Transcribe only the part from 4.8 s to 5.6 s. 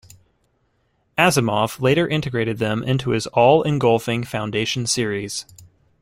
series.